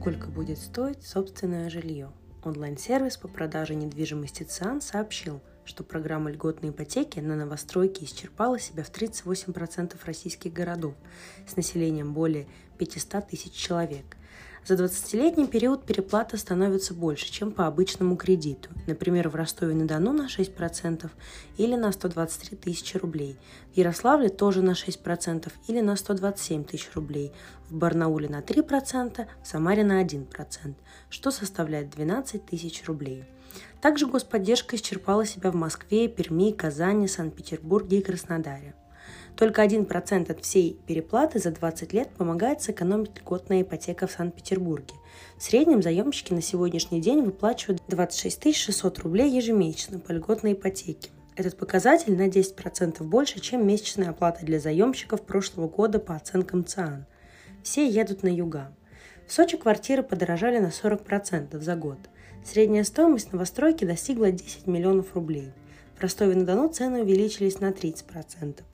Сколько 0.00 0.28
будет 0.28 0.56
стоить 0.56 1.06
собственное 1.06 1.68
жилье? 1.68 2.10
Онлайн-сервис 2.42 3.18
по 3.18 3.28
продаже 3.28 3.74
недвижимости 3.74 4.44
ЦИАН 4.44 4.80
сообщил, 4.80 5.42
что 5.66 5.84
программа 5.84 6.30
льготной 6.30 6.70
ипотеки 6.70 7.20
на 7.20 7.36
новостройки 7.36 8.04
исчерпала 8.04 8.58
себя 8.58 8.82
в 8.82 8.90
38% 8.90 9.94
российских 10.06 10.54
городов 10.54 10.94
с 11.46 11.54
населением 11.54 12.14
более 12.14 12.46
500 12.78 13.28
тысяч 13.28 13.52
человек. 13.52 14.16
За 14.64 14.74
20-летний 14.74 15.46
период 15.46 15.84
переплата 15.84 16.36
становится 16.36 16.92
больше, 16.92 17.32
чем 17.32 17.50
по 17.50 17.66
обычному 17.66 18.16
кредиту, 18.16 18.68
например, 18.86 19.30
в 19.30 19.34
Ростове-на-Дону 19.34 20.12
на 20.12 20.26
6% 20.26 21.10
или 21.56 21.74
на 21.76 21.90
123 21.90 22.58
тысячи 22.58 22.98
рублей, 22.98 23.38
в 23.72 23.76
Ярославле 23.76 24.28
тоже 24.28 24.60
на 24.62 24.72
6% 24.72 25.50
или 25.66 25.80
на 25.80 25.96
127 25.96 26.64
тысяч 26.64 26.90
рублей, 26.94 27.32
в 27.70 27.74
Барнауле 27.74 28.28
на 28.28 28.40
3%, 28.40 29.26
в 29.42 29.46
Самаре 29.46 29.82
на 29.82 30.02
1%, 30.04 30.74
что 31.08 31.30
составляет 31.30 31.90
12 31.90 32.44
тысяч 32.44 32.84
рублей. 32.86 33.24
Также 33.80 34.06
господдержка 34.06 34.76
исчерпала 34.76 35.24
себя 35.24 35.50
в 35.50 35.54
Москве, 35.56 36.06
Перми, 36.06 36.52
Казани, 36.52 37.08
Санкт-Петербурге 37.08 37.98
и 37.98 38.02
Краснодаре. 38.02 38.74
Только 39.40 39.64
1% 39.64 40.30
от 40.30 40.44
всей 40.44 40.78
переплаты 40.86 41.38
за 41.38 41.50
20 41.50 41.94
лет 41.94 42.10
помогает 42.10 42.60
сэкономить 42.60 43.18
льготная 43.18 43.62
ипотека 43.62 44.06
в 44.06 44.12
Санкт-Петербурге. 44.12 44.92
В 45.38 45.42
среднем 45.42 45.82
заемщики 45.82 46.34
на 46.34 46.42
сегодняшний 46.42 47.00
день 47.00 47.22
выплачивают 47.22 47.82
26 47.88 48.54
600 48.54 48.98
рублей 48.98 49.30
ежемесячно 49.30 49.98
по 49.98 50.12
льготной 50.12 50.52
ипотеке. 50.52 51.08
Этот 51.36 51.56
показатель 51.56 52.14
на 52.18 52.28
10% 52.28 53.02
больше, 53.02 53.40
чем 53.40 53.66
месячная 53.66 54.10
оплата 54.10 54.44
для 54.44 54.60
заемщиков 54.60 55.22
прошлого 55.22 55.68
года 55.68 56.00
по 56.00 56.16
оценкам 56.16 56.66
ЦИАН. 56.66 57.06
Все 57.62 57.88
едут 57.88 58.22
на 58.22 58.28
юга. 58.28 58.76
В 59.26 59.32
Сочи 59.32 59.56
квартиры 59.56 60.02
подорожали 60.02 60.58
на 60.58 60.68
40% 60.68 61.58
за 61.58 61.76
год. 61.76 61.98
Средняя 62.44 62.84
стоимость 62.84 63.32
новостройки 63.32 63.86
достигла 63.86 64.32
10 64.32 64.66
миллионов 64.66 65.14
рублей. 65.14 65.50
В 65.96 66.02
Ростове-на-Дону 66.02 66.68
цены 66.68 67.00
увеличились 67.00 67.60
на 67.60 67.70
30%. 67.70 68.64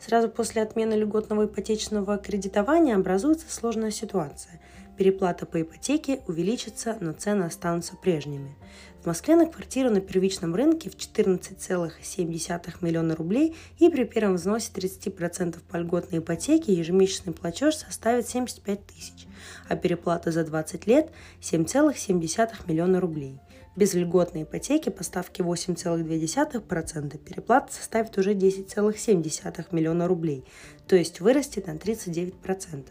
Сразу 0.00 0.28
после 0.28 0.62
отмены 0.62 0.94
льготного 0.94 1.46
ипотечного 1.46 2.18
кредитования 2.18 2.96
образуется 2.96 3.46
сложная 3.48 3.90
ситуация. 3.90 4.60
Переплата 4.96 5.46
по 5.46 5.62
ипотеке 5.62 6.20
увеличится, 6.26 6.98
но 7.00 7.12
цены 7.12 7.44
останутся 7.44 7.96
прежними. 7.96 8.54
В 9.02 9.06
Москве 9.06 9.36
на 9.36 9.46
квартиру 9.46 9.90
на 9.90 10.00
первичном 10.00 10.54
рынке 10.54 10.90
в 10.90 10.94
14,7 10.94 12.74
миллиона 12.80 13.16
рублей 13.16 13.56
и 13.78 13.88
при 13.88 14.04
первом 14.04 14.34
взносе 14.34 14.70
30% 14.74 15.58
по 15.70 15.76
льготной 15.76 16.18
ипотеке 16.18 16.72
ежемесячный 16.74 17.32
платеж 17.32 17.76
составит 17.76 18.28
75 18.28 18.86
тысяч, 18.86 19.26
а 19.68 19.76
переплата 19.76 20.30
за 20.30 20.44
20 20.44 20.86
лет 20.86 21.10
7,7 21.40 22.68
миллиона 22.68 23.00
рублей– 23.00 23.40
без 23.74 23.94
льготной 23.94 24.42
ипотеки 24.42 24.90
по 24.90 25.02
ставке 25.02 25.42
8,2% 25.42 27.18
переплата 27.18 27.72
составит 27.72 28.16
уже 28.18 28.34
10,7 28.34 29.66
миллиона 29.72 30.06
рублей, 30.06 30.44
то 30.86 30.96
есть 30.96 31.20
вырастет 31.20 31.66
на 31.66 31.72
39%. 31.76 32.86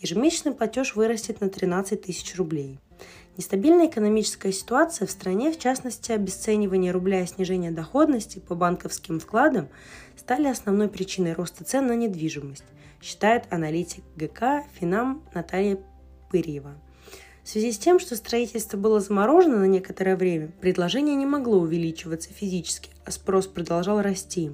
Ежемесячный 0.00 0.52
платеж 0.52 0.94
вырастет 0.94 1.40
на 1.40 1.48
13 1.48 2.02
тысяч 2.02 2.36
рублей. 2.36 2.78
Нестабильная 3.36 3.86
экономическая 3.86 4.52
ситуация 4.52 5.06
в 5.06 5.10
стране, 5.10 5.52
в 5.52 5.58
частности 5.58 6.12
обесценивание 6.12 6.92
рубля 6.92 7.22
и 7.22 7.26
снижение 7.26 7.70
доходности 7.70 8.38
по 8.38 8.54
банковским 8.54 9.20
вкладам, 9.20 9.68
стали 10.16 10.48
основной 10.48 10.88
причиной 10.88 11.32
роста 11.32 11.64
цен 11.64 11.86
на 11.86 11.96
недвижимость, 11.96 12.64
считает 13.00 13.44
аналитик 13.50 14.04
ГК 14.16 14.64
«Финам» 14.78 15.22
Наталья 15.32 15.78
Пырьева– 16.30 16.74
в 17.50 17.52
связи 17.52 17.72
с 17.72 17.78
тем, 17.78 17.98
что 17.98 18.14
строительство 18.14 18.76
было 18.76 19.00
заморожено 19.00 19.56
на 19.56 19.64
некоторое 19.64 20.14
время, 20.14 20.52
предложение 20.60 21.16
не 21.16 21.26
могло 21.26 21.58
увеличиваться 21.58 22.32
физически, 22.32 22.90
а 23.04 23.10
спрос 23.10 23.48
продолжал 23.48 24.00
расти. 24.00 24.52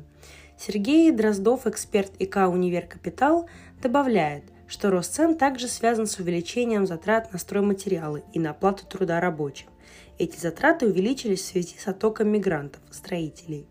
Сергей 0.58 1.10
Дроздов, 1.10 1.66
эксперт 1.66 2.10
ИК 2.18 2.48
«Универ 2.48 2.86
Капитал», 2.86 3.50
добавляет, 3.82 4.44
что 4.66 4.90
рост 4.90 5.12
цен 5.12 5.36
также 5.36 5.68
связан 5.68 6.06
с 6.06 6.18
увеличением 6.18 6.86
затрат 6.86 7.34
на 7.34 7.38
стройматериалы 7.38 8.22
и 8.32 8.38
на 8.38 8.52
оплату 8.52 8.86
труда 8.86 9.20
рабочим. 9.20 9.66
Эти 10.16 10.40
затраты 10.40 10.86
увеличились 10.86 11.42
в 11.42 11.48
связи 11.48 11.76
с 11.78 11.86
оттоком 11.86 12.28
мигрантов, 12.28 12.80
строителей. 12.90 13.66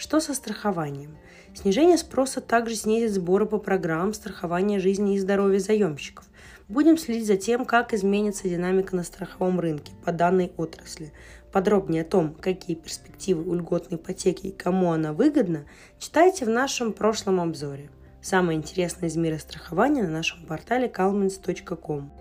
Что 0.00 0.18
со 0.18 0.32
страхованием? 0.32 1.18
Снижение 1.52 1.98
спроса 1.98 2.40
также 2.40 2.74
снизит 2.74 3.12
сборы 3.12 3.44
по 3.44 3.58
программам 3.58 4.14
страхования 4.14 4.78
жизни 4.78 5.14
и 5.14 5.18
здоровья 5.18 5.58
заемщиков. 5.58 6.24
Будем 6.68 6.96
следить 6.96 7.26
за 7.26 7.36
тем, 7.36 7.66
как 7.66 7.92
изменится 7.92 8.48
динамика 8.48 8.96
на 8.96 9.04
страховом 9.04 9.60
рынке 9.60 9.92
по 10.02 10.10
данной 10.10 10.52
отрасли. 10.56 11.12
Подробнее 11.52 12.00
о 12.00 12.06
том, 12.06 12.32
какие 12.32 12.76
перспективы 12.76 13.42
у 13.42 13.54
льготной 13.54 13.98
ипотеки 13.98 14.46
и 14.46 14.52
кому 14.52 14.90
она 14.90 15.12
выгодна, 15.12 15.66
читайте 15.98 16.46
в 16.46 16.48
нашем 16.48 16.94
прошлом 16.94 17.38
обзоре. 17.38 17.90
Самое 18.22 18.56
интересное 18.56 19.10
из 19.10 19.16
мира 19.16 19.36
страхования 19.36 20.04
на 20.04 20.08
нашем 20.08 20.46
портале 20.46 20.88
calmins.com. 20.88 22.19